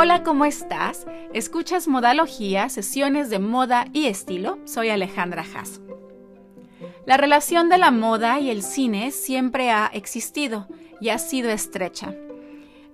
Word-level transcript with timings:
Hola, 0.00 0.22
¿cómo 0.22 0.44
estás? 0.44 1.08
¿Escuchas 1.34 1.88
Modalogía, 1.88 2.68
sesiones 2.68 3.30
de 3.30 3.40
moda 3.40 3.86
y 3.92 4.06
estilo? 4.06 4.60
Soy 4.64 4.90
Alejandra 4.90 5.42
Haas. 5.42 5.80
La 7.04 7.16
relación 7.16 7.68
de 7.68 7.78
la 7.78 7.90
moda 7.90 8.38
y 8.38 8.48
el 8.48 8.62
cine 8.62 9.10
siempre 9.10 9.72
ha 9.72 9.90
existido 9.92 10.68
y 11.00 11.08
ha 11.08 11.18
sido 11.18 11.50
estrecha. 11.50 12.14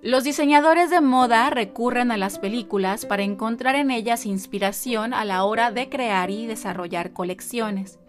Los 0.01 0.23
diseñadores 0.23 0.89
de 0.89 0.99
moda 0.99 1.51
recurren 1.51 2.09
a 2.09 2.17
las 2.17 2.39
películas 2.39 3.05
para 3.05 3.21
encontrar 3.21 3.75
en 3.75 3.91
ellas 3.91 4.25
inspiración 4.25 5.13
a 5.13 5.25
la 5.25 5.43
hora 5.43 5.69
de 5.69 5.89
crear 5.89 6.31
y 6.31 6.47
desarrollar 6.47 7.13
colecciones. 7.13 7.99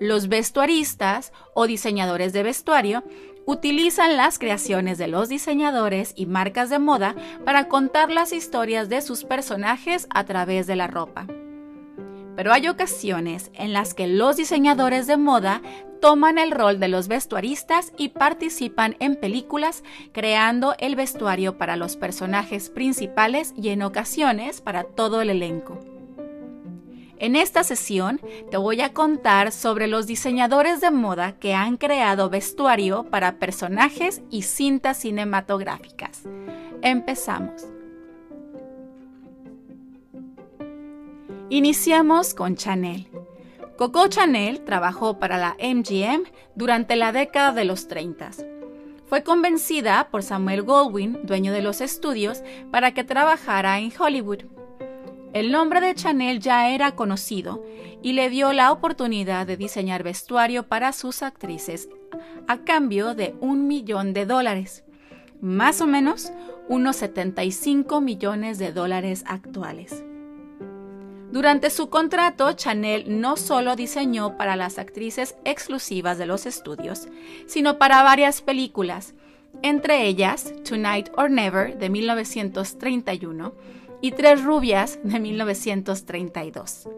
Los 0.00 0.28
vestuaristas 0.28 1.32
o 1.54 1.66
diseñadores 1.66 2.32
de 2.32 2.44
vestuario 2.44 3.02
utilizan 3.48 4.18
las 4.18 4.38
creaciones 4.38 4.98
de 4.98 5.08
los 5.08 5.30
diseñadores 5.30 6.12
y 6.14 6.26
marcas 6.26 6.68
de 6.68 6.78
moda 6.78 7.14
para 7.46 7.66
contar 7.66 8.10
las 8.10 8.34
historias 8.34 8.90
de 8.90 9.00
sus 9.00 9.24
personajes 9.24 10.06
a 10.10 10.24
través 10.24 10.66
de 10.66 10.76
la 10.76 10.86
ropa. 10.86 11.26
Pero 12.36 12.52
hay 12.52 12.68
ocasiones 12.68 13.50
en 13.54 13.72
las 13.72 13.94
que 13.94 14.06
los 14.06 14.36
diseñadores 14.36 15.06
de 15.06 15.16
moda 15.16 15.62
toman 16.02 16.36
el 16.36 16.50
rol 16.50 16.78
de 16.78 16.88
los 16.88 17.08
vestuaristas 17.08 17.94
y 17.96 18.10
participan 18.10 18.96
en 19.00 19.16
películas 19.16 19.82
creando 20.12 20.74
el 20.78 20.94
vestuario 20.94 21.56
para 21.56 21.76
los 21.76 21.96
personajes 21.96 22.68
principales 22.68 23.54
y 23.56 23.70
en 23.70 23.80
ocasiones 23.80 24.60
para 24.60 24.84
todo 24.84 25.22
el 25.22 25.30
elenco. 25.30 25.97
En 27.20 27.34
esta 27.34 27.64
sesión 27.64 28.20
te 28.50 28.56
voy 28.56 28.80
a 28.80 28.92
contar 28.92 29.50
sobre 29.50 29.88
los 29.88 30.06
diseñadores 30.06 30.80
de 30.80 30.92
moda 30.92 31.32
que 31.32 31.52
han 31.54 31.76
creado 31.76 32.30
vestuario 32.30 33.04
para 33.04 33.38
personajes 33.38 34.22
y 34.30 34.42
cintas 34.42 34.98
cinematográficas. 34.98 36.22
Empezamos. 36.80 37.66
Iniciamos 41.50 42.34
con 42.34 42.54
Chanel. 42.56 43.08
Coco 43.76 44.06
Chanel 44.08 44.64
trabajó 44.64 45.18
para 45.18 45.38
la 45.38 45.56
MGM 45.58 46.24
durante 46.54 46.94
la 46.94 47.10
década 47.10 47.52
de 47.52 47.64
los 47.64 47.88
30. 47.88 48.30
Fue 49.06 49.22
convencida 49.22 50.08
por 50.10 50.22
Samuel 50.22 50.62
Goldwyn, 50.62 51.20
dueño 51.22 51.52
de 51.52 51.62
los 51.62 51.80
estudios, 51.80 52.42
para 52.70 52.92
que 52.92 53.04
trabajara 53.04 53.78
en 53.78 53.90
Hollywood. 53.98 54.57
El 55.38 55.52
nombre 55.52 55.80
de 55.80 55.94
Chanel 55.94 56.40
ya 56.40 56.68
era 56.70 56.96
conocido 56.96 57.64
y 58.02 58.14
le 58.14 58.28
dio 58.28 58.52
la 58.52 58.72
oportunidad 58.72 59.46
de 59.46 59.56
diseñar 59.56 60.02
vestuario 60.02 60.64
para 60.64 60.92
sus 60.92 61.22
actrices 61.22 61.88
a 62.48 62.58
cambio 62.64 63.14
de 63.14 63.36
un 63.40 63.68
millón 63.68 64.14
de 64.14 64.26
dólares, 64.26 64.82
más 65.40 65.80
o 65.80 65.86
menos 65.86 66.32
unos 66.68 66.96
75 66.96 68.00
millones 68.00 68.58
de 68.58 68.72
dólares 68.72 69.22
actuales. 69.28 70.02
Durante 71.30 71.70
su 71.70 71.88
contrato, 71.88 72.52
Chanel 72.54 73.20
no 73.20 73.36
solo 73.36 73.76
diseñó 73.76 74.36
para 74.36 74.56
las 74.56 74.76
actrices 74.80 75.36
exclusivas 75.44 76.18
de 76.18 76.26
los 76.26 76.46
estudios, 76.46 77.06
sino 77.46 77.78
para 77.78 78.02
varias 78.02 78.42
películas, 78.42 79.14
entre 79.62 80.04
ellas 80.08 80.52
Tonight 80.68 81.10
or 81.16 81.30
Never 81.30 81.78
de 81.78 81.90
1931, 81.90 83.54
y 84.00 84.12
Tres 84.12 84.44
Rubias 84.44 84.98
de 85.02 85.18
1932. 85.18 86.88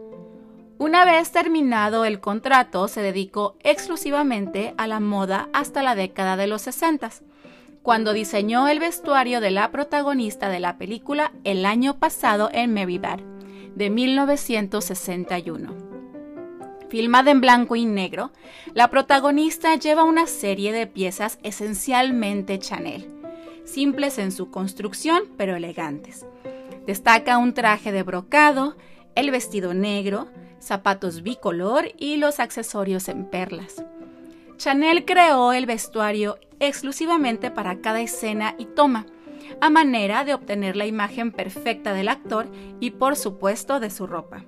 Una 0.79 1.05
vez 1.05 1.31
terminado 1.31 2.05
el 2.05 2.21
contrato, 2.21 2.89
se 2.89 3.03
dedicó 3.03 3.57
exclusivamente 3.61 4.75
a 4.79 4.87
la 4.87 5.01
moda 5.01 5.49
hasta 5.53 5.83
la 5.83 5.95
década 5.95 6.37
de 6.37 6.47
los 6.47 6.63
60, 6.63 7.11
cuando 7.83 8.13
diseñó 8.13 8.69
el 8.69 8.79
vestuario 8.79 9.41
de 9.41 9.51
la 9.51 9.71
protagonista 9.71 10.49
de 10.49 10.61
la 10.61 10.79
película 10.79 11.33
el 11.45 11.67
año 11.67 11.99
pasado 11.99 12.51
en 12.53 12.73
Mary 12.73 13.01
de 13.75 13.91
1961. 13.91 15.91
Filmada 16.89 17.31
en 17.31 17.41
blanco 17.41 17.77
y 17.77 17.87
negro, 17.87 18.33
la 18.75 18.89
protagonista 18.89 19.75
lleva 19.77 20.05
una 20.05 20.27
serie 20.27 20.73
de 20.73 20.87
piezas 20.87 21.39
esencialmente 21.43 22.59
Chanel, 22.59 23.09
simples 23.65 24.19
en 24.19 24.33
su 24.33 24.51
construcción 24.51 25.25
pero 25.37 25.57
elegantes 25.57 26.27
Destaca 26.87 27.39
un 27.39 27.55
traje 27.55 27.93
de 27.93 28.03
brocado, 28.03 28.77
el 29.15 29.31
vestido 29.31 29.75
negro, 29.75 30.29
zapatos 30.61 31.23
bicolor 31.23 31.93
y 31.99 32.17
los 32.17 32.41
accesorios 32.41 33.09
en 33.09 33.25
perlas. 33.25 33.85
Chanel 34.57 35.05
creó 35.05 35.53
el 35.53 35.67
vestuario 35.67 36.39
exclusivamente 36.59 37.51
para 37.51 37.81
cada 37.81 38.01
escena 38.01 38.55
y 38.59 38.67
toma, 38.67 39.07
a 39.61 39.71
manera 39.71 40.25
de 40.25 40.35
obtener 40.35 40.77
la 40.77 40.87
imagen 40.87 41.33
perfecta 41.33 41.95
del 41.95 42.09
actor 42.09 42.49
y 42.81 42.91
por 42.93 43.17
supuesto 43.17 43.81
de 43.81 43.91
su 43.91 44.07
ropa. 44.07 44.45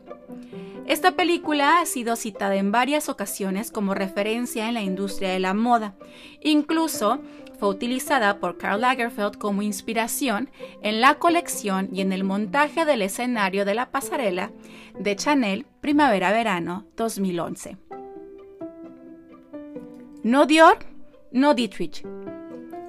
Esta 0.87 1.13
película 1.13 1.81
ha 1.81 1.87
sido 1.87 2.17
citada 2.17 2.57
en 2.57 2.73
varias 2.73 3.09
ocasiones 3.09 3.71
como 3.71 3.95
referencia 3.95 4.69
en 4.69 4.75
la 4.75 4.83
industria 4.83 5.31
de 5.31 5.39
la 5.39 5.55
moda. 5.55 5.95
Incluso 6.43 7.21
fue 7.59 7.69
utilizada 7.69 8.41
por 8.41 8.59
Karl 8.59 8.81
Lagerfeld 8.81 9.39
como 9.39 9.63
inspiración 9.63 10.51
en 10.83 11.01
la 11.01 11.15
colección 11.21 11.89
y 11.93 12.01
en 12.01 12.13
el 12.13 12.25
montaje 12.25 12.84
del 12.84 13.03
escenario 13.03 13.65
de 13.65 13.75
la 13.75 13.93
pasarela 13.93 14.51
de 14.99 15.15
Chanel 15.15 15.67
Primavera-Verano 15.81 16.87
2011. 16.97 17.77
No 20.25 20.47
Dior, 20.47 20.79
no 21.31 21.55
Dietrich. 21.55 22.05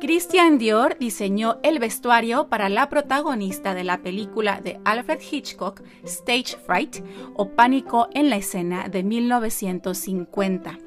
Christian 0.03 0.57
Dior 0.57 0.97
diseñó 0.99 1.59
el 1.63 1.79
vestuario 1.79 2.49
para 2.49 2.67
la 2.67 2.89
protagonista 2.89 3.73
de 3.73 3.85
la 3.85 4.01
película 4.01 4.59
de 4.59 4.77
Alfred 4.83 5.21
Hitchcock, 5.21 5.81
Stage 6.03 6.57
Fright 6.65 6.97
o 7.35 7.51
Pánico 7.51 8.09
en 8.13 8.29
la 8.29 8.35
escena 8.35 8.89
de 8.89 9.01
1950. 9.01 10.77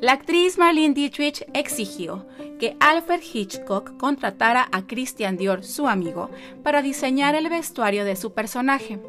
La 0.00 0.12
actriz 0.12 0.56
Marlene 0.56 0.94
Dietrich 0.94 1.44
exigió 1.52 2.28
que 2.60 2.76
Alfred 2.78 3.22
Hitchcock 3.22 3.96
contratara 3.96 4.68
a 4.70 4.86
Christian 4.86 5.36
Dior, 5.36 5.64
su 5.64 5.88
amigo, 5.88 6.30
para 6.62 6.80
diseñar 6.80 7.34
el 7.34 7.48
vestuario 7.48 8.04
de 8.04 8.14
su 8.14 8.34
personaje. 8.34 9.00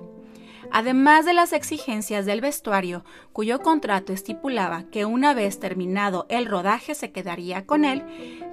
Además 0.72 1.26
de 1.26 1.34
las 1.34 1.52
exigencias 1.54 2.26
del 2.26 2.42
vestuario, 2.42 3.04
cuyo 3.34 3.60
contrato 3.60 4.14
estipulaba 4.14 4.84
que 4.92 5.06
una 5.06 5.34
vez 5.34 5.60
terminado 5.60 6.26
el 6.30 6.46
rodaje 6.46 6.94
se 6.96 7.12
quedaría 7.12 7.66
con 7.66 7.86
él, 7.86 8.04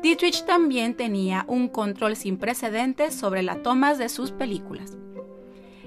Dietrich 0.03 0.45
también 0.45 0.95
tenía 0.95 1.45
un 1.47 1.69
control 1.69 2.17
sin 2.17 2.39
precedentes 2.39 3.15
sobre 3.15 3.43
las 3.43 3.63
tomas 3.63 3.99
de 3.99 4.09
sus 4.09 4.33
películas. 4.33 4.97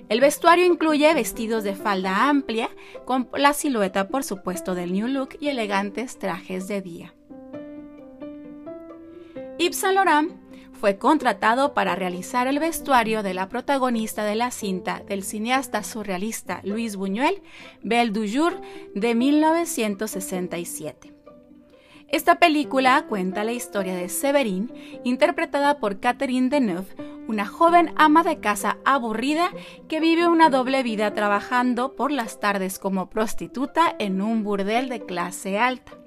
El 0.07 0.22
vestuario 0.22 0.66
incluye 0.66 1.13
vestidos 1.13 1.63
de 1.63 1.75
falda 1.75 2.29
amplia, 2.29 2.69
con 3.06 3.29
la 3.34 3.53
silueta 3.53 4.07
por 4.07 4.23
supuesto 4.23 4.73
del 4.75 4.94
New 4.94 5.07
Look 5.07 5.38
y 5.39 5.50
elegantes 5.50 6.18
trajes 6.18 6.68
de 6.68 6.81
día. 6.81 7.13
Yves 9.59 9.84
Laurent 9.84 10.31
fue 10.72 10.97
contratado 10.97 11.74
para 11.74 11.94
realizar 11.94 12.47
el 12.47 12.59
vestuario 12.59 13.24
de 13.24 13.34
la 13.34 13.50
protagonista 13.50 14.24
de 14.24 14.36
la 14.36 14.52
cinta 14.52 15.03
del 15.06 15.22
cineasta 15.22 15.84
surrealista 15.84 16.62
Luis 16.64 16.96
Buñuel, 16.96 17.42
Belle 17.84 18.12
du 18.12 18.25
Jour, 18.25 18.62
de 18.96 19.16
1967. 19.16 21.14
Esta 22.08 22.40
película 22.40 23.06
cuenta 23.09 23.44
la 23.44 23.52
historia 23.52 23.96
de 23.98 24.08
Severine, 24.08 25.02
interpretada 25.03 25.78
por 25.80 26.00
Catherine 26.00 26.48
Deneuve, 26.48 26.96
una 27.28 27.46
joven 27.46 27.92
ama 27.98 28.24
de 28.24 28.40
casa 28.40 28.78
aburrida 28.86 29.52
que 29.90 30.00
vive 30.00 30.30
una 30.30 30.50
doble 30.50 30.84
vida 30.84 31.14
trabajando 31.14 31.98
por 31.98 32.14
las 32.14 32.40
tardes 32.40 32.80
como 32.80 33.09
prostituta 33.09 33.94
en 34.00 34.22
un 34.22 34.42
burdel 34.42 34.88
de 34.88 35.06
clase 35.06 35.59
alta. 35.59 36.00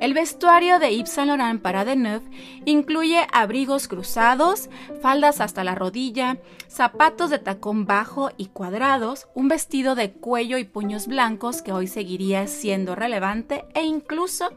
El 0.00 0.14
vestuario 0.14 0.78
de 0.78 0.94
Yves 0.94 1.10
Saint 1.10 1.28
Laurent 1.28 1.60
para 1.60 1.84
Deneuve 1.84 2.28
incluye 2.64 3.26
abrigos 3.32 3.88
cruzados, 3.88 4.70
faldas 5.00 5.40
hasta 5.40 5.64
la 5.64 5.74
rodilla, 5.74 6.38
zapatos 6.68 7.30
de 7.30 7.38
tacón 7.38 7.86
bajo 7.86 8.30
y 8.36 8.46
cuadrados, 8.46 9.28
un 9.34 9.48
vestido 9.48 9.94
de 9.94 10.12
cuello 10.12 10.58
y 10.58 10.64
puños 10.64 11.06
blancos 11.06 11.62
que 11.62 11.72
hoy 11.72 11.86
seguiría 11.86 12.46
siendo 12.46 12.94
relevante 12.94 13.64
e 13.74 13.82
incluso 13.82 14.50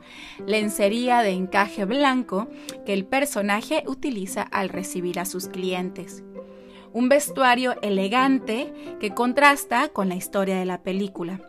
lencería 0.45 1.21
de 1.21 1.31
encaje 1.31 1.85
blanco 1.85 2.47
que 2.85 2.93
el 2.93 3.05
personaje 3.05 3.83
utiliza 3.87 4.41
al 4.43 4.69
recibir 4.69 5.19
a 5.19 5.25
sus 5.25 5.47
clientes 5.47 6.23
un 6.93 7.09
vestuario 7.09 7.75
elegante 7.81 8.71
que 8.99 9.13
contrasta 9.13 9.89
con 9.89 10.09
la 10.09 10.15
historia 10.15 10.57
de 10.57 10.65
la 10.65 10.83
película. 10.83 11.41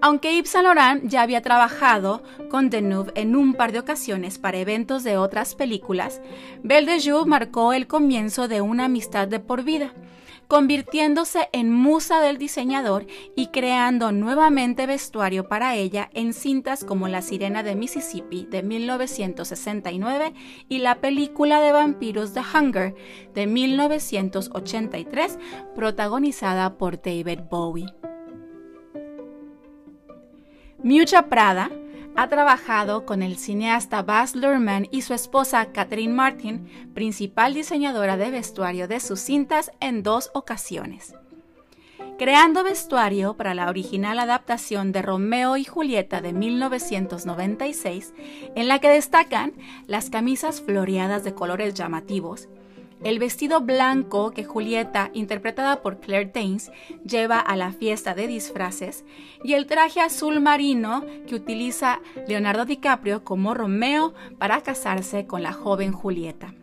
Aunque 0.00 0.36
Yves 0.36 0.50
Saint 0.50 0.66
Laurent 0.66 1.08
ya 1.08 1.22
había 1.22 1.42
trabajado 1.42 2.22
con 2.50 2.70
Deneuve 2.70 3.12
en 3.14 3.36
un 3.36 3.54
par 3.54 3.72
de 3.72 3.78
ocasiones 3.78 4.38
para 4.38 4.58
eventos 4.58 5.02
de 5.02 5.16
otras 5.16 5.54
películas, 5.54 6.20
Belle 6.62 6.86
de 6.86 7.00
Jour 7.02 7.26
marcó 7.26 7.72
el 7.72 7.86
comienzo 7.86 8.48
de 8.48 8.60
una 8.60 8.84
amistad 8.86 9.28
de 9.28 9.40
por 9.40 9.62
vida, 9.62 9.94
convirtiéndose 10.48 11.48
en 11.52 11.72
musa 11.72 12.20
del 12.20 12.38
diseñador 12.38 13.06
y 13.34 13.48
creando 13.48 14.12
nuevamente 14.12 14.86
vestuario 14.86 15.48
para 15.48 15.74
ella 15.74 16.10
en 16.12 16.32
cintas 16.32 16.84
como 16.84 17.08
La 17.08 17.22
Sirena 17.22 17.62
de 17.62 17.74
Mississippi 17.74 18.46
de 18.50 18.62
1969 18.62 20.34
y 20.68 20.78
la 20.78 20.96
película 21.00 21.60
de 21.60 21.72
vampiros 21.72 22.34
The 22.34 22.40
Hunger 22.40 22.94
de 23.34 23.46
1983, 23.46 25.38
protagonizada 25.74 26.76
por 26.76 27.00
David 27.00 27.40
Bowie. 27.50 27.86
Miucha 30.84 31.30
Prada 31.30 31.70
ha 32.14 32.28
trabajado 32.28 33.06
con 33.06 33.22
el 33.22 33.38
cineasta 33.38 34.02
Baz 34.02 34.36
Luhrmann 34.36 34.86
y 34.90 35.00
su 35.00 35.14
esposa 35.14 35.72
Catherine 35.72 36.12
Martin, 36.12 36.68
principal 36.92 37.54
diseñadora 37.54 38.18
de 38.18 38.30
vestuario 38.30 38.86
de 38.86 39.00
sus 39.00 39.18
cintas, 39.18 39.72
en 39.80 40.02
dos 40.02 40.30
ocasiones. 40.34 41.14
Creando 42.18 42.62
vestuario 42.64 43.32
para 43.32 43.54
la 43.54 43.70
original 43.70 44.18
adaptación 44.18 44.92
de 44.92 45.00
Romeo 45.00 45.56
y 45.56 45.64
Julieta 45.64 46.20
de 46.20 46.34
1996, 46.34 48.12
en 48.54 48.68
la 48.68 48.78
que 48.78 48.90
destacan 48.90 49.54
las 49.86 50.10
camisas 50.10 50.60
floreadas 50.60 51.24
de 51.24 51.32
colores 51.32 51.72
llamativos, 51.72 52.50
el 53.04 53.18
vestido 53.18 53.60
blanco 53.60 54.32
que 54.32 54.44
Julieta, 54.44 55.10
interpretada 55.12 55.82
por 55.82 56.00
Claire 56.00 56.30
Danes, 56.34 56.72
lleva 57.04 57.38
a 57.38 57.54
la 57.54 57.70
fiesta 57.70 58.14
de 58.14 58.26
disfraces 58.26 59.04
y 59.44 59.52
el 59.52 59.66
traje 59.66 60.00
azul 60.00 60.40
marino 60.40 61.04
que 61.26 61.34
utiliza 61.34 62.00
Leonardo 62.26 62.64
DiCaprio 62.64 63.22
como 63.22 63.54
Romeo 63.54 64.14
para 64.38 64.62
casarse 64.62 65.26
con 65.26 65.42
la 65.42 65.52
joven 65.52 65.92
Julieta. 65.92 66.54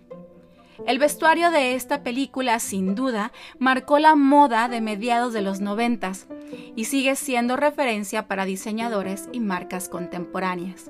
El 0.87 0.97
vestuario 0.97 1.51
de 1.51 1.75
esta 1.75 2.01
película 2.01 2.59
sin 2.59 2.95
duda 2.95 3.31
marcó 3.59 3.99
la 3.99 4.15
moda 4.15 4.67
de 4.67 4.81
mediados 4.81 5.31
de 5.31 5.43
los 5.43 5.61
noventas 5.61 6.27
y 6.75 6.85
sigue 6.85 7.15
siendo 7.15 7.55
referencia 7.55 8.27
para 8.27 8.45
diseñadores 8.45 9.29
y 9.31 9.41
marcas 9.41 9.89
contemporáneas. 9.89 10.89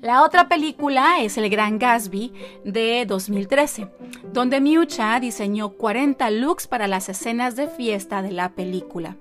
La 0.00 0.22
otra 0.22 0.48
película 0.48 1.20
es 1.20 1.36
El 1.38 1.48
Gran 1.48 1.78
Gatsby 1.78 2.32
de 2.64 3.06
2013, 3.06 3.86
donde 4.32 4.60
Miucha 4.60 5.20
diseñó 5.20 5.68
40 5.70 6.28
looks 6.30 6.66
para 6.66 6.88
las 6.88 7.08
escenas 7.08 7.54
de 7.56 7.68
fiesta 7.68 8.20
de 8.22 8.32
la 8.32 8.50
película. 8.50 9.16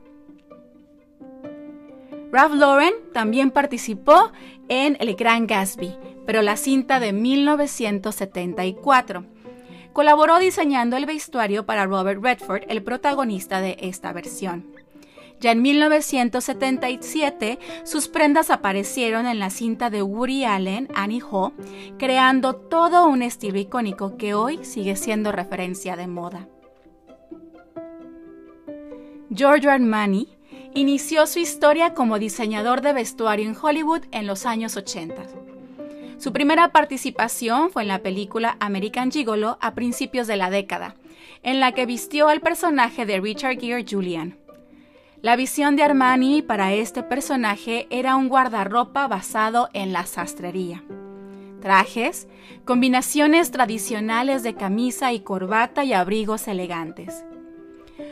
Ralph 2.31 2.55
Lauren 2.55 2.93
también 3.13 3.51
participó 3.51 4.31
en 4.67 4.97
El 4.99 5.15
Gran 5.15 5.45
Gatsby, 5.45 5.95
pero 6.25 6.41
la 6.41 6.57
cinta 6.57 6.99
de 6.99 7.13
1974. 7.13 9.25
Colaboró 9.93 10.39
diseñando 10.39 10.97
el 10.97 11.05
vestuario 11.05 11.67
para 11.67 11.85
Robert 11.85 12.23
Redford, 12.23 12.63
el 12.67 12.81
protagonista 12.81 13.61
de 13.61 13.77
esta 13.79 14.11
versión. 14.11 14.72
Ya 15.43 15.51
en 15.51 15.61
1977, 15.61 17.59
sus 17.83 18.07
prendas 18.07 18.49
aparecieron 18.49 19.27
en 19.27 19.39
la 19.39 19.49
cinta 19.49 19.89
de 19.89 20.01
Woody 20.01 20.45
Allen, 20.45 20.87
Annie 20.95 21.19
Hall, 21.21 21.51
creando 21.99 22.55
todo 22.55 23.07
un 23.07 23.21
estilo 23.21 23.59
icónico 23.59 24.15
que 24.15 24.35
hoy 24.35 24.63
sigue 24.63 24.95
siendo 24.95 25.33
referencia 25.33 25.97
de 25.97 26.07
moda. 26.07 26.47
Giorgio 29.31 29.69
Armani 29.69 30.29
inició 30.75 31.27
su 31.27 31.39
historia 31.39 31.93
como 31.93 32.19
diseñador 32.19 32.79
de 32.79 32.93
vestuario 32.93 33.45
en 33.45 33.57
Hollywood 33.61 34.03
en 34.13 34.27
los 34.27 34.45
años 34.45 34.77
80. 34.77 35.23
Su 36.19 36.31
primera 36.31 36.71
participación 36.71 37.69
fue 37.69 37.81
en 37.81 37.89
la 37.89 37.99
película 37.99 38.55
American 38.61 39.11
Gigolo 39.11 39.57
a 39.59 39.73
principios 39.73 40.25
de 40.27 40.37
la 40.37 40.49
década, 40.49 40.95
en 41.41 41.59
la 41.59 41.73
que 41.73 41.85
vistió 41.85 42.29
al 42.29 42.39
personaje 42.39 43.05
de 43.05 43.19
Richard 43.19 43.59
Gere 43.59 43.83
Julian. 43.85 44.37
La 45.23 45.37
visión 45.37 45.77
de 45.77 45.83
Armani 45.83 46.41
para 46.41 46.73
este 46.73 47.01
personaje 47.01 47.87
era 47.89 48.17
un 48.17 48.27
guardarropa 48.27 49.07
basado 49.07 49.69
en 49.71 49.93
la 49.93 50.05
sastrería. 50.05 50.83
Trajes, 51.61 52.27
combinaciones 52.65 53.49
tradicionales 53.49 54.43
de 54.43 54.55
camisa 54.55 55.13
y 55.13 55.21
corbata 55.21 55.85
y 55.85 55.93
abrigos 55.93 56.49
elegantes. 56.49 57.23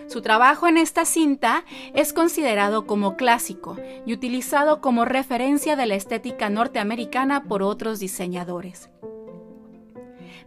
Su 0.07 0.21
trabajo 0.21 0.69
en 0.69 0.77
esta 0.77 1.03
cinta 1.03 1.65
es 1.93 2.13
considerado 2.13 2.87
como 2.87 3.17
clásico 3.17 3.75
y 4.05 4.13
utilizado 4.13 4.79
como 4.79 5.03
referencia 5.03 5.75
de 5.75 5.87
la 5.87 5.95
estética 5.95 6.49
norteamericana 6.49 7.43
por 7.43 7.61
otros 7.61 7.99
diseñadores. 7.99 8.89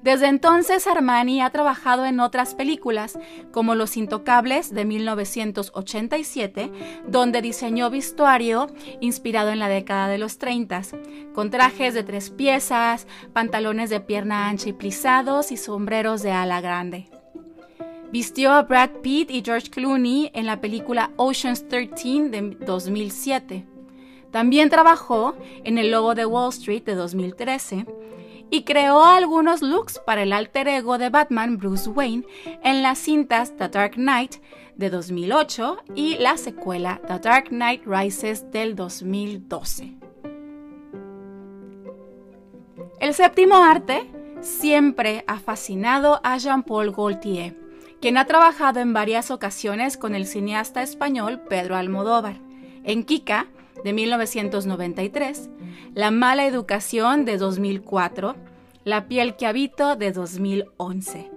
Desde 0.04 0.26
entonces 0.26 0.86
Armani 0.86 1.40
ha 1.40 1.48
trabajado 1.48 2.04
en 2.04 2.20
otras 2.20 2.54
películas, 2.54 3.18
como 3.52 3.74
Los 3.74 3.96
Intocables 3.96 4.74
de 4.74 4.84
1987, 4.84 6.70
donde 7.08 7.40
diseñó 7.40 7.88
vestuario 7.88 8.66
inspirado 9.00 9.48
en 9.48 9.58
la 9.58 9.68
década 9.70 10.08
de 10.08 10.18
los 10.18 10.36
30, 10.36 10.82
con 11.34 11.50
trajes 11.50 11.94
de 11.94 12.02
tres 12.02 12.28
piezas, 12.28 13.06
pantalones 13.32 13.88
de 13.88 14.00
pierna 14.00 14.46
ancha 14.46 14.68
y 14.68 14.72
plisados 14.74 15.50
y 15.50 15.56
sombreros 15.56 16.20
de 16.20 16.32
ala 16.32 16.60
grande. 16.60 17.08
Vistió 18.12 18.52
a 18.52 18.64
Brad 18.64 18.90
Pitt 19.02 19.30
y 19.30 19.42
George 19.42 19.70
Clooney 19.70 20.30
en 20.34 20.44
la 20.44 20.60
película 20.60 21.12
Ocean's 21.16 21.66
13 21.66 22.28
de 22.28 22.56
2007. 22.60 23.64
También 24.30 24.68
trabajó 24.68 25.34
en 25.64 25.78
El 25.78 25.90
Lobo 25.90 26.14
de 26.14 26.26
Wall 26.26 26.50
Street 26.50 26.82
de 26.82 26.94
2013 26.94 27.86
y 28.54 28.62
creó 28.62 29.04
algunos 29.04 29.62
looks 29.62 29.98
para 29.98 30.22
el 30.22 30.32
alter 30.32 30.68
ego 30.68 30.96
de 30.96 31.10
Batman 31.10 31.58
Bruce 31.58 31.90
Wayne 31.90 32.24
en 32.62 32.84
las 32.84 33.00
cintas 33.00 33.56
The 33.56 33.68
Dark 33.68 33.94
Knight 33.94 34.36
de 34.76 34.90
2008 34.90 35.78
y 35.96 36.18
la 36.18 36.36
secuela 36.36 37.00
The 37.08 37.18
Dark 37.18 37.48
Knight 37.48 37.82
Rises 37.84 38.48
del 38.52 38.76
2012. 38.76 39.94
El 43.00 43.14
séptimo 43.14 43.56
arte 43.56 44.08
siempre 44.40 45.24
ha 45.26 45.40
fascinado 45.40 46.20
a 46.22 46.38
Jean-Paul 46.38 46.92
Gaultier, 46.92 47.56
quien 48.00 48.16
ha 48.16 48.24
trabajado 48.24 48.78
en 48.78 48.92
varias 48.92 49.32
ocasiones 49.32 49.96
con 49.96 50.14
el 50.14 50.28
cineasta 50.28 50.80
español 50.80 51.40
Pedro 51.40 51.74
Almodóvar. 51.74 52.36
En 52.84 53.02
Kika, 53.02 53.48
de 53.82 53.92
1993, 53.92 55.50
La 55.94 56.10
mala 56.10 56.46
educación 56.46 57.24
de 57.24 57.38
2004, 57.38 58.36
La 58.84 59.08
piel 59.08 59.36
que 59.36 59.46
habito 59.46 59.96
de 59.96 60.12
2011. 60.12 61.30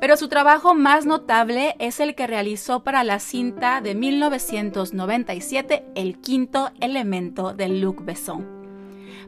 Pero 0.00 0.16
su 0.16 0.28
trabajo 0.28 0.74
más 0.74 1.06
notable 1.06 1.74
es 1.78 2.00
el 2.00 2.14
que 2.14 2.26
realizó 2.26 2.84
para 2.84 3.02
la 3.04 3.18
cinta 3.18 3.80
de 3.80 3.94
1997, 3.94 5.84
El 5.94 6.20
quinto 6.20 6.70
elemento 6.80 7.54
de 7.54 7.68
Luc 7.68 8.04
Besson, 8.04 8.46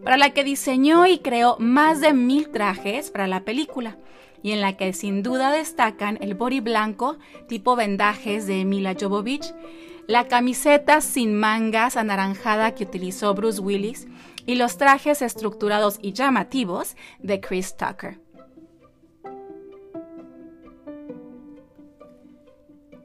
para 0.05 0.17
la 0.17 0.31
que 0.31 0.45
diseñó 0.45 1.07
y 1.07 1.19
creó 1.19 1.57
más 1.59 2.01
de 2.01 2.13
mil 2.13 2.51
trajes 2.51 3.11
para 3.11 3.27
la 3.27 3.45
película 3.45 3.97
y 4.43 4.53
en 4.53 4.61
la 4.61 4.77
que 4.77 4.93
sin 4.93 5.23
duda 5.23 5.51
destacan 5.51 6.19
el 6.21 6.35
body 6.35 6.61
blanco 6.61 7.19
tipo 7.49 7.77
vendajes 7.77 8.47
de 8.47 8.65
Mila 8.65 8.95
Jovovich 8.99 9.53
la 10.11 10.27
camiseta 10.27 11.01
sin 11.03 11.39
mangas 11.39 11.97
anaranjada 11.97 12.75
que 12.75 12.83
utilizó 12.83 13.33
Bruce 13.33 13.61
Willis 13.61 14.09
y 14.45 14.57
los 14.57 14.77
trajes 14.77 15.23
estructurados 15.23 16.01
y 16.03 16.15
llamativos 16.15 16.97
de 17.21 17.41
Chris 17.41 17.77
Tucker. 17.77 18.19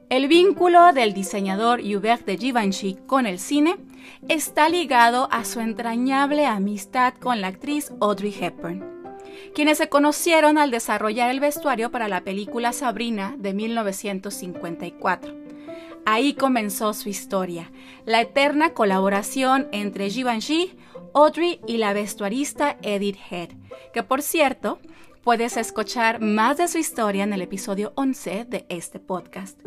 El 0.08 0.26
vínculo 0.26 0.92
del 0.92 1.14
diseñador 1.14 1.78
Hubert 1.80 2.26
de 2.26 2.38
Givenchy 2.38 2.98
con 3.06 3.26
el 3.26 3.38
cine 3.38 3.76
está 4.28 4.68
ligado 4.68 5.28
a 5.30 5.44
su 5.44 5.60
entrañable 5.60 6.44
amistad 6.44 7.14
con 7.14 7.40
la 7.40 7.46
actriz 7.46 7.92
Audrey 8.00 8.34
Hepburn, 8.36 8.84
quienes 9.54 9.78
se 9.78 9.88
conocieron 9.88 10.58
al 10.58 10.72
desarrollar 10.72 11.30
el 11.30 11.38
vestuario 11.38 11.92
para 11.92 12.08
la 12.08 12.24
película 12.24 12.72
Sabrina 12.72 13.36
de 13.38 13.54
1954. 13.54 15.45
Ahí 16.08 16.34
comenzó 16.34 16.94
su 16.94 17.08
historia, 17.08 17.72
la 18.04 18.20
eterna 18.20 18.74
colaboración 18.74 19.66
entre 19.72 20.08
Givenchy, 20.08 20.78
Audrey 21.12 21.60
y 21.66 21.78
la 21.78 21.92
vestuarista 21.92 22.76
Edith 22.82 23.18
Head, 23.28 23.50
que 23.92 24.04
por 24.04 24.22
cierto, 24.22 24.78
puedes 25.24 25.56
escuchar 25.56 26.20
más 26.20 26.58
de 26.58 26.68
su 26.68 26.78
historia 26.78 27.24
en 27.24 27.32
el 27.32 27.42
episodio 27.42 27.92
11 27.96 28.44
de 28.44 28.66
este 28.68 29.00
podcast. 29.00 29.60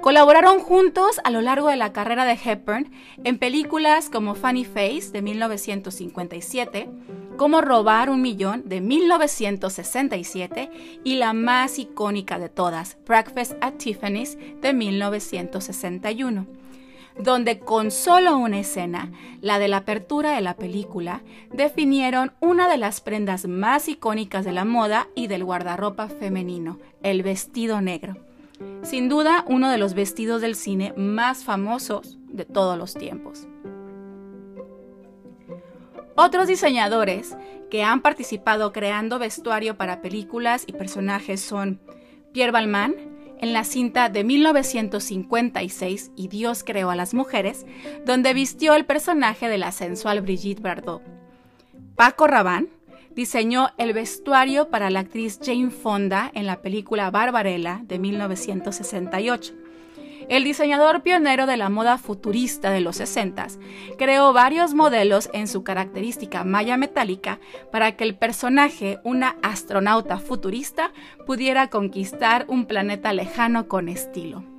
Colaboraron 0.00 0.60
juntos 0.60 1.20
a 1.24 1.30
lo 1.30 1.42
largo 1.42 1.68
de 1.68 1.76
la 1.76 1.92
carrera 1.92 2.24
de 2.24 2.38
Hepburn 2.42 2.90
en 3.22 3.38
películas 3.38 4.08
como 4.08 4.34
Funny 4.34 4.64
Face 4.64 5.10
de 5.12 5.20
1957, 5.20 6.88
Cómo 7.36 7.60
robar 7.60 8.08
un 8.10 8.22
millón 8.22 8.66
de 8.66 8.80
1967 8.80 10.70
y 11.04 11.16
la 11.16 11.32
más 11.32 11.78
icónica 11.78 12.38
de 12.38 12.48
todas, 12.48 12.98
Breakfast 13.06 13.54
at 13.60 13.74
Tiffany's 13.74 14.38
de 14.60 14.72
1961 14.72 16.46
donde 17.18 17.58
con 17.58 17.90
solo 17.90 18.38
una 18.38 18.60
escena, 18.60 19.10
la 19.42 19.58
de 19.58 19.68
la 19.68 19.78
apertura 19.78 20.34
de 20.34 20.40
la 20.40 20.56
película, 20.56 21.22
definieron 21.52 22.32
una 22.40 22.68
de 22.68 22.78
las 22.78 23.02
prendas 23.02 23.46
más 23.46 23.88
icónicas 23.88 24.44
de 24.44 24.52
la 24.52 24.64
moda 24.64 25.08
y 25.14 25.26
del 25.26 25.44
guardarropa 25.44 26.08
femenino, 26.08 26.78
el 27.02 27.22
vestido 27.22 27.82
negro 27.82 28.29
Sin 28.82 29.08
duda, 29.08 29.44
uno 29.48 29.70
de 29.70 29.78
los 29.78 29.94
vestidos 29.94 30.40
del 30.40 30.54
cine 30.54 30.92
más 30.96 31.44
famosos 31.44 32.18
de 32.28 32.44
todos 32.44 32.78
los 32.78 32.94
tiempos. 32.94 33.46
Otros 36.16 36.46
diseñadores 36.48 37.36
que 37.70 37.82
han 37.82 38.02
participado 38.02 38.72
creando 38.72 39.18
vestuario 39.18 39.76
para 39.76 40.02
películas 40.02 40.64
y 40.66 40.72
personajes 40.72 41.40
son 41.40 41.80
Pierre 42.32 42.52
Balmain, 42.52 43.10
en 43.40 43.54
la 43.54 43.64
cinta 43.64 44.10
de 44.10 44.22
1956 44.22 46.12
Y 46.14 46.28
Dios 46.28 46.62
creó 46.62 46.90
a 46.90 46.96
las 46.96 47.14
mujeres, 47.14 47.64
donde 48.04 48.34
vistió 48.34 48.74
el 48.74 48.84
personaje 48.84 49.48
de 49.48 49.56
la 49.58 49.72
sensual 49.72 50.20
Brigitte 50.20 50.60
Bardot. 50.60 51.02
Paco 51.96 52.26
Rabanne 52.26 52.68
diseñó 53.14 53.70
el 53.78 53.92
vestuario 53.92 54.68
para 54.68 54.90
la 54.90 55.00
actriz 55.00 55.38
Jane 55.42 55.70
Fonda 55.70 56.30
en 56.34 56.46
la 56.46 56.62
película 56.62 57.10
Barbarella 57.10 57.80
de 57.84 57.98
1968. 57.98 59.54
El 60.28 60.44
diseñador 60.44 61.02
pionero 61.02 61.46
de 61.46 61.56
la 61.56 61.70
moda 61.70 61.98
futurista 61.98 62.70
de 62.70 62.80
los 62.80 62.96
60 62.98 63.48
creó 63.98 64.32
varios 64.32 64.74
modelos 64.74 65.28
en 65.32 65.48
su 65.48 65.64
característica 65.64 66.44
malla 66.44 66.76
metálica 66.76 67.40
para 67.72 67.96
que 67.96 68.04
el 68.04 68.14
personaje, 68.14 69.00
una 69.02 69.36
astronauta 69.42 70.18
futurista, 70.18 70.92
pudiera 71.26 71.66
conquistar 71.66 72.44
un 72.46 72.66
planeta 72.66 73.12
lejano 73.12 73.66
con 73.66 73.88
estilo. 73.88 74.49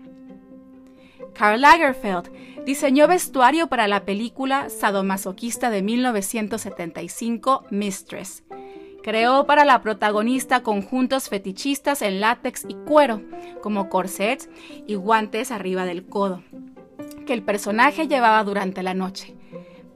Karl 1.34 1.62
Lagerfeld 1.62 2.30
diseñó 2.66 3.08
vestuario 3.08 3.68
para 3.68 3.88
la 3.88 4.06
película 4.06 4.70
sadomasoquista 4.70 5.70
de 5.70 5.82
1975 5.82 7.66
Mistress. 7.70 8.44
Creó 9.02 9.48
para 9.48 9.66
la 9.66 9.82
protagonista 9.82 10.62
conjuntos 10.62 11.30
fetichistas 11.30 12.04
en 12.04 12.22
látex 12.22 12.66
y 12.68 12.76
cuero, 12.86 13.22
como 13.62 13.90
corsets 13.90 14.50
y 14.86 14.94
guantes 14.96 15.52
arriba 15.52 15.86
del 15.86 16.06
codo, 16.06 16.44
que 17.26 17.34
el 17.34 17.42
personaje 17.42 18.08
llevaba 18.08 18.44
durante 18.44 18.84
la 18.84 18.94
noche, 18.94 19.36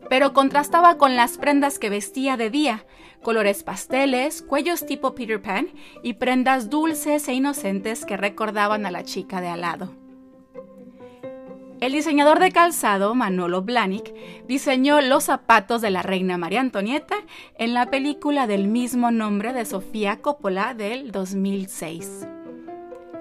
pero 0.10 0.34
contrastaba 0.34 0.98
con 0.98 1.16
las 1.16 1.38
prendas 1.38 1.78
que 1.78 1.92
vestía 1.92 2.36
de 2.36 2.50
día, 2.50 2.86
colores 3.22 3.64
pasteles, 3.64 4.42
cuellos 4.42 4.86
tipo 4.88 5.14
Peter 5.14 5.40
Pan 5.40 5.68
y 6.02 6.14
prendas 6.14 6.72
dulces 6.72 7.28
e 7.28 7.34
inocentes 7.34 8.06
que 8.06 8.18
recordaban 8.18 8.88
a 8.88 8.92
la 8.92 9.04
chica 9.04 9.40
de 9.40 9.50
al 9.50 9.62
lado. 9.62 10.05
El 11.86 11.92
diseñador 11.92 12.40
de 12.40 12.52
calzado, 12.52 13.14
Manolo 13.14 13.62
Blahnik, 13.62 14.12
diseñó 14.48 15.02
los 15.02 15.26
zapatos 15.26 15.84
de 15.84 15.92
la 15.92 16.02
reina 16.02 16.36
María 16.36 16.60
Antonieta 16.62 17.14
en 17.60 17.76
la 17.76 17.92
película 17.92 18.48
del 18.48 18.68
mismo 18.68 19.12
nombre 19.12 19.54
de 19.54 19.66
Sofía 19.66 20.20
Coppola 20.20 20.74
del 20.74 21.12
2006. 21.12 22.28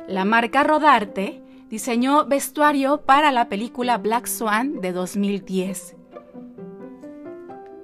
La 0.08 0.24
marca 0.24 0.64
Rodarte 0.64 1.42
diseñó 1.68 2.24
vestuario 2.24 3.02
para 3.02 3.32
la 3.32 3.50
película 3.50 3.98
Black 3.98 4.24
Swan 4.24 4.80
de 4.80 4.92
2010. 4.92 5.96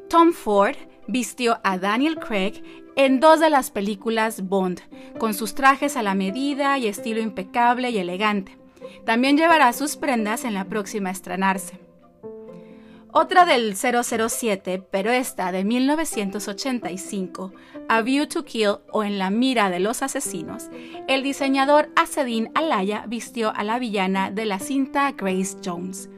Tom 0.09 0.33
Ford 0.33 0.77
vistió 1.07 1.61
a 1.63 1.77
Daniel 1.77 2.19
Craig 2.19 2.63
en 2.97 3.21
dos 3.21 3.39
de 3.39 3.51
las 3.51 3.71
películas 3.71 4.49
Bond, 4.49 4.81
con 5.19 5.35
sus 5.35 5.55
trajes 5.55 5.99
a 5.99 6.03
la 6.03 6.15
medida 6.15 6.79
y 6.79 6.87
estilo 6.87 7.21
impecable 7.21 7.91
y 7.91 7.99
elegante. 7.99 8.60
También 9.05 9.37
llevará 9.37 9.73
sus 9.73 9.97
prendas 9.97 10.45
en 10.45 10.55
la 10.55 10.65
próxima 10.67 11.09
a 11.09 11.13
estrenarse. 11.13 11.79
Otra 13.13 13.45
del 13.45 13.75
007, 13.75 14.87
pero 14.89 15.11
esta 15.11 15.51
de 15.51 15.65
1985, 15.65 17.53
A 17.89 18.03
View 18.03 18.29
to 18.29 18.45
Kill 18.45 18.77
o 18.93 19.03
En 19.03 19.19
la 19.19 19.31
mira 19.31 19.69
de 19.69 19.81
los 19.81 20.03
asesinos, 20.03 20.69
el 21.09 21.25
diseñador 21.25 21.91
Asedin 21.97 22.53
Alaya 22.55 23.07
vistió 23.09 23.53
a 23.55 23.65
la 23.65 23.81
villana 23.81 24.31
de 24.31 24.45
la 24.45 24.61
cinta 24.61 25.11
Grace 25.11 25.57
Jones. 25.65 26.09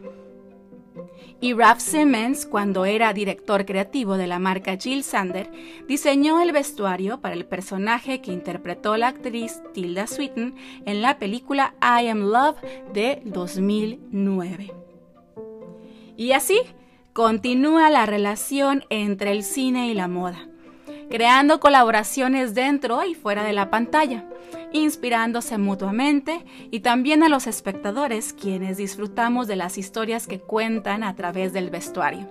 Y 1.40 1.54
Ralph 1.54 1.80
Simmons, 1.80 2.46
cuando 2.46 2.84
era 2.84 3.12
director 3.12 3.64
creativo 3.64 4.16
de 4.16 4.26
la 4.26 4.38
marca 4.38 4.76
Jill 4.76 5.02
Sander, 5.02 5.50
diseñó 5.88 6.40
el 6.40 6.52
vestuario 6.52 7.20
para 7.20 7.34
el 7.34 7.44
personaje 7.44 8.20
que 8.20 8.32
interpretó 8.32 8.96
la 8.96 9.08
actriz 9.08 9.60
Tilda 9.74 10.06
Swinton 10.06 10.54
en 10.86 11.02
la 11.02 11.18
película 11.18 11.74
I 11.80 12.08
Am 12.08 12.30
Love 12.30 12.56
de 12.92 13.22
2009. 13.24 14.72
Y 16.16 16.32
así 16.32 16.60
continúa 17.12 17.90
la 17.90 18.06
relación 18.06 18.84
entre 18.90 19.32
el 19.32 19.42
cine 19.42 19.88
y 19.88 19.94
la 19.94 20.08
moda 20.08 20.51
creando 21.12 21.60
colaboraciones 21.60 22.54
dentro 22.54 23.04
y 23.04 23.14
fuera 23.14 23.44
de 23.44 23.52
la 23.52 23.68
pantalla, 23.68 24.24
inspirándose 24.72 25.58
mutuamente 25.58 26.42
y 26.70 26.80
también 26.80 27.22
a 27.22 27.28
los 27.28 27.46
espectadores 27.46 28.32
quienes 28.32 28.78
disfrutamos 28.78 29.46
de 29.46 29.56
las 29.56 29.76
historias 29.76 30.26
que 30.26 30.40
cuentan 30.40 31.04
a 31.04 31.14
través 31.14 31.52
del 31.52 31.68
vestuario 31.68 32.30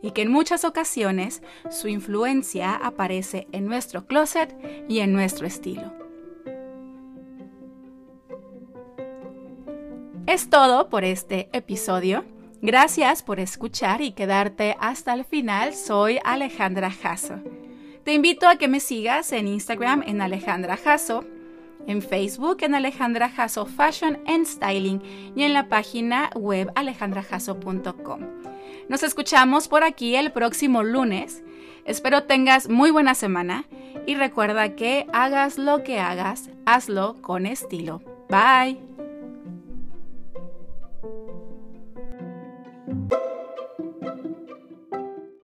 y 0.00 0.12
que 0.12 0.22
en 0.22 0.32
muchas 0.32 0.64
ocasiones 0.64 1.42
su 1.70 1.88
influencia 1.88 2.74
aparece 2.74 3.48
en 3.52 3.66
nuestro 3.66 4.06
closet 4.06 4.56
y 4.88 5.00
en 5.00 5.12
nuestro 5.12 5.46
estilo. 5.46 5.92
Es 10.26 10.48
todo 10.48 10.88
por 10.88 11.04
este 11.04 11.50
episodio. 11.52 12.24
Gracias 12.62 13.22
por 13.22 13.40
escuchar 13.40 14.00
y 14.00 14.12
quedarte 14.12 14.74
hasta 14.80 15.12
el 15.12 15.26
final. 15.26 15.74
Soy 15.74 16.18
Alejandra 16.24 16.90
Jasso. 16.90 17.42
Te 18.06 18.14
invito 18.14 18.46
a 18.46 18.54
que 18.54 18.68
me 18.68 18.78
sigas 18.78 19.32
en 19.32 19.48
Instagram 19.48 20.04
en 20.06 20.20
Alejandra 20.20 20.76
Jasso, 20.76 21.24
en 21.88 22.00
Facebook 22.00 22.58
en 22.60 22.76
Alejandra 22.76 23.28
Jasso 23.28 23.66
Fashion 23.66 24.20
and 24.28 24.46
Styling 24.46 25.02
y 25.34 25.42
en 25.42 25.52
la 25.52 25.68
página 25.68 26.30
web 26.36 26.70
alejandrajasso.com. 26.76 28.20
Nos 28.88 29.02
escuchamos 29.02 29.66
por 29.66 29.82
aquí 29.82 30.14
el 30.14 30.30
próximo 30.30 30.84
lunes. 30.84 31.42
Espero 31.84 32.22
tengas 32.22 32.68
muy 32.68 32.92
buena 32.92 33.16
semana 33.16 33.64
y 34.06 34.14
recuerda 34.14 34.76
que 34.76 35.08
hagas 35.12 35.58
lo 35.58 35.82
que 35.82 35.98
hagas, 35.98 36.50
hazlo 36.64 37.20
con 37.22 37.44
estilo. 37.44 38.02
Bye. 38.28 38.95